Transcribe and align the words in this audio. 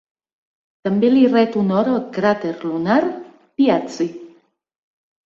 També 0.87 1.11
li 1.11 1.19
ret 1.33 1.57
honor 1.61 1.89
el 1.91 1.99
cràter 2.15 2.53
lunar 2.71 2.97
"Piazzi". 3.61 4.09